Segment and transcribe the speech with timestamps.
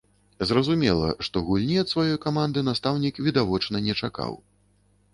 [0.51, 4.33] Зразумела, што гульні ад сваёй каманды настаўнік відавочна не чакаў.